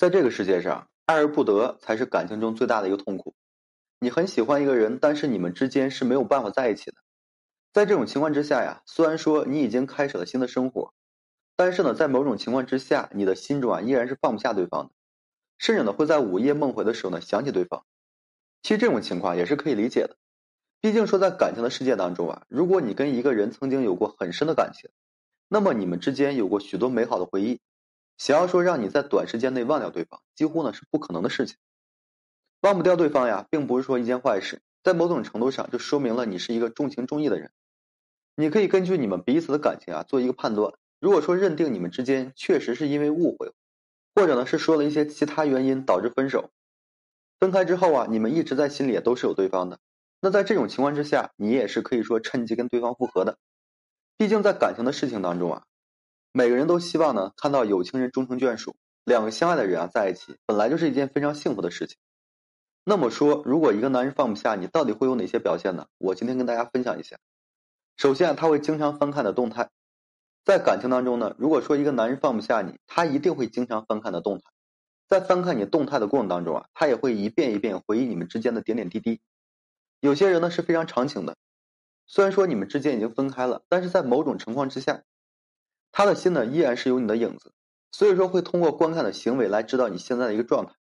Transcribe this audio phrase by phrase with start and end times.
[0.00, 3.34] 在这个世界上，爱而不得才是感情中最大的一个痛苦。
[3.98, 6.96] 你很喜欢一个人，但是你们之间是没有办法在一起的。
[7.74, 10.94] 在这种情况之下呀，虽然说你已经开始了新的生活，
[11.54, 14.90] 但是呢，在某种情况之下，你的心中啊依然是放不下对方的，
[15.58, 17.84] 甚至呢会在午夜梦回的时候呢想起对方。
[18.62, 20.16] 其实这种情况也是可以理解的，
[20.80, 24.88] 毕竟说在感情的世界当中啊，如果你跟一个人曾经有过很深的感情，
[25.46, 27.60] 那么你们之间有过许多美好的回忆。
[28.20, 31.56] 想要说让你在短时间内忘掉对方，几乎呢是不可能的事情。
[32.60, 37.50] 忘不掉对方呀，并不是说一件坏事，在某种程度上就说明了你是一个重情重义的人。
[38.36, 40.74] 你可以根据你们彼此的感情啊做一个判断。
[41.00, 43.54] 如果说认定你们之间确实是因为误会，
[44.14, 46.50] 或者呢是说了一些其他原因导致分手，
[47.38, 49.78] 分开之后啊，你们一直在心里也都是有对方的。
[50.20, 53.38] 那在这种情况之下，你也是可以说趁机跟对方复合的。
[54.18, 55.62] 毕竟在感情的事情当中啊。
[56.32, 61.96] 每个人都希望呢看到有情人终成眷属，两个相爱的人啊在一起，本来就是一件非常幸福的事情。
[62.84, 65.86] 那么说，如果一个男人放不下你，到底会有哪些表现呢？
[65.98, 67.18] 我今天跟大家分享一下。
[67.96, 69.70] 首先，他会经常翻看的动态。
[70.44, 74.44] 在感情当中呢，如果说一个男人放不下你，他一定会经常翻看的动态。
[75.08, 79.20] 在翻看你动态的过程当中啊，他也会一遍一遍回忆你们之间的点点滴滴。
[79.98, 81.36] 有些人呢是非常长情的，
[82.06, 85.02] 虽然说你们之间已经分开了，但是在某种情况之下。
[85.92, 87.52] 他的心呢，依然是有你的影子，
[87.92, 90.72] 所以说会通过观看的行为来知道你现在的一个状态。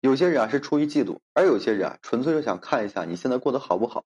[0.00, 4.04] 有些人啊是出于嫉妒，而有些人啊纯粹就想看一下你现在过得好不好。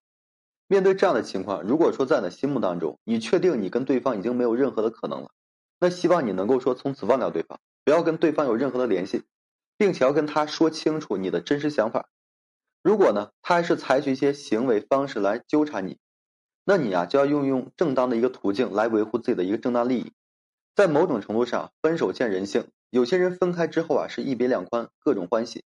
[0.67, 5.31] 面对这样的情况，如果说在你的心目当中，你确定你跟对方已经没有任何的可能了，
[5.79, 9.23] 那希望你能够说从此忘掉对方，不要跟对方有任何的联系，
[9.77, 12.07] 并且要跟他说清楚你的真实想法。
[12.81, 15.97] 如果呢，他还是采取一些行为方式来纠缠你。
[16.63, 20.13] 那你啊就要运用正当的一个途径来维护自己的一个正当利益，
[20.75, 22.67] 在某种程度上，分手见人性。
[22.89, 25.63] 有些人分开之后啊是一别两宽，各种欢喜，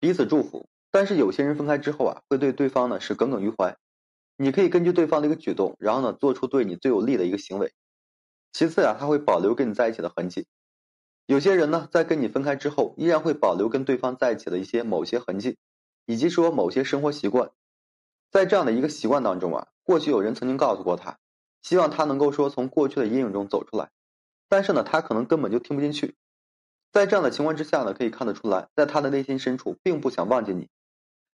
[0.00, 3.76] 彼此祝福；但是有些人分开之后啊会对对方呢是耿耿于怀。
[4.36, 7.72] 你可以根据对方的一个举动，然后呢做出对你最有利的一个行为。
[8.52, 10.46] 其次啊他会保留跟你在一起的痕迹。
[11.26, 15.58] 有些人呢在跟你分开之后，依然会保留跟对方在一起的一些某些痕迹，
[16.06, 17.50] 以及说某些生活习惯。
[18.34, 19.68] 在这样的一个习惯当中啊。
[19.84, 21.18] 过去有人曾经告诉过他，
[21.62, 23.90] 希望他能够说从过去的阴影中走出来，
[24.48, 26.16] 但是呢，他可能根本就听不进去。
[26.90, 30.68] 在这样的情况之下呢，可以看得出来，在他的内心深处并不想忘记你。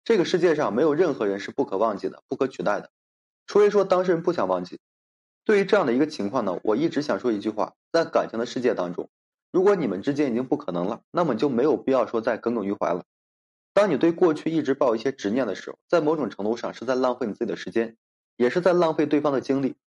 [0.05, 2.91] 这个世界上没有任何人是不可忘记的、不可取代的，
[3.45, 4.79] 除非说当事人不想忘记。
[5.43, 9.09] 对于这样的一个情况呢，我一直想说一句话：在感情的世界当中，
[9.51, 13.03] 如果你们之间已经不可能了，那么就没有必要说再耿耿于怀了。
[13.75, 17.95] 当你对过去一直抱一些执念的时候，在某种程度上是在浪费你自己的时间。
[18.37, 19.77] 也是在浪费对方的精力。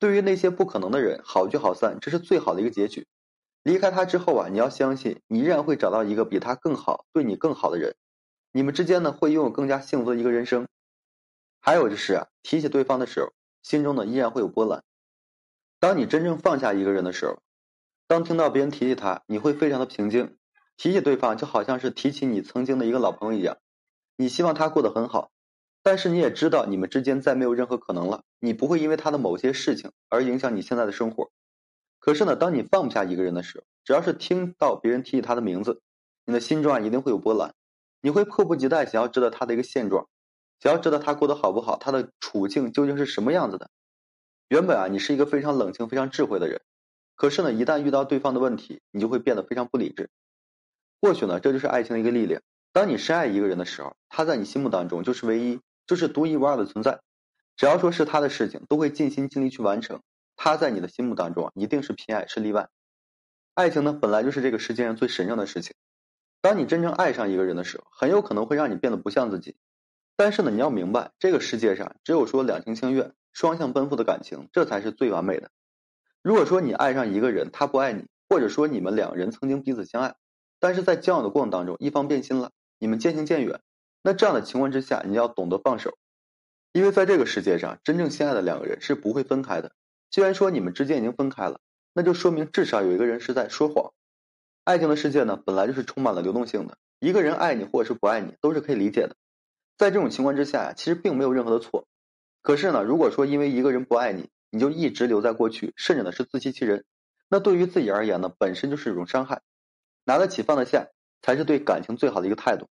[0.00, 3.06] 对于那些不可能的人，好聚好散，这是最好的一个结局。
[3.62, 7.94] 离开他之后啊，你要相信，你依然会找到一个比他更好、对你更好的人。
[8.50, 10.66] 你们之间呢，会拥有更加幸福的一个人生。
[11.60, 13.32] 还有就是啊，提起对方的时候，
[13.62, 14.82] 心中呢依然会有波澜。
[15.78, 17.38] 当你真正放下一个人的时候，
[18.08, 20.36] 当听到别人提起他，你会非常的平静。
[20.76, 23.56] 提起对方，就好像是提起你曾经的一个老朋友一样，
[24.16, 25.30] 你希望他过得很好。
[25.82, 28.24] 但是你也知道，你们之间再没有任何可能了。
[28.40, 31.30] 你不会因为他的某些事情而影响你现在的生活。
[31.98, 35.80] 可是呢，当你放不下一个人的时候，只要是听到别人提起他的名字，
[36.24, 37.54] 你的心中啊一定会有波澜。
[38.00, 40.08] 你会迫不及待想要知道他的一个现状，
[40.60, 43.70] 想要知道他过得好不好，他的处境究竟是什么样子的。
[44.48, 46.60] 原本啊，你是一个非常冷静、非常智慧的人，
[47.14, 50.10] 可是呢，一旦遇到对方的问题，你就会变得非常不理智。
[51.00, 52.42] 或许呢，这就是爱情的一个力量。
[52.72, 55.60] 当你深爱一个人的时候，他在你心目当中就是唯一。
[55.86, 56.98] 就是独一无二的存在，
[57.56, 60.02] 只要说是他的事情，都会尽心尽力去完成。
[60.34, 62.68] 他在你的心目当中一定是偏爱，是例外。
[63.54, 65.76] 爱情呢，本来就是这个世界上最神圣的事情。
[66.40, 69.54] 当你真正爱上一个人的时候，很有可能会让你变得不像自己。
[70.16, 75.52] 但是呢，你要明白，这个世界上只有说两情相悦、双向奔赴的感情，这才是最完美的。
[76.20, 80.16] 如果说你爱上一个人，他不爱你，或者说你们两人曾经彼此相爱，
[80.58, 83.60] 但是在交往的过程当中，一方变心了，你们渐行渐远。
[84.02, 85.98] 那这样的情况之下，你要懂得放手，
[86.72, 89.72] 因为在这个世界上，真正相爱的两个人是不会分开的。
[90.10, 91.60] 既然说你们之间已经分开了，
[91.92, 93.92] 那就说明至少有一个人是在说谎。
[94.64, 99.16] 爱情的世界呢，本来就是充满了流动性的，一个人爱你或者是不爱你，都是可以理解的。
[99.76, 101.86] 在这种情况之下呀，其实并没有任何的错。
[102.42, 106.84] 可是呢，如果说因为一个人不爱你，你就一直留在过去，甚至呢是自欺欺人，
[107.28, 109.42] 那对于自己而言呢，本身就是一种伤害。
[110.06, 110.88] 拿得起放得下，
[111.20, 112.68] 才是对感情最好的一个态度。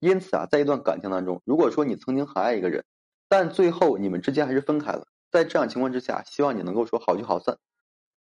[0.00, 2.84] 因此啊，在一段感情当中，如果说你曾经很爱一个人，
[3.28, 7.58] 但最后你们之间还是分开了，在这样情况之下，希望你能够说好聚好散，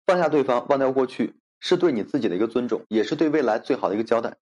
[0.06, 4.38] 放下对方，忘掉过去，是对你自己的一个尊重，也是对未来最好的一个交代。